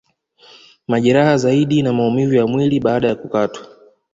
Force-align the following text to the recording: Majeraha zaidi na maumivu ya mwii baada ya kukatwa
Majeraha 0.87 1.37
zaidi 1.37 1.81
na 1.83 1.93
maumivu 1.93 2.35
ya 2.35 2.47
mwii 2.47 2.79
baada 2.79 3.07
ya 3.07 3.15
kukatwa 3.15 3.67